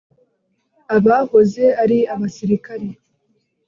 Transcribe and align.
abahoze 0.95 1.65
ari 1.83 1.99
abasirikare 2.13 2.87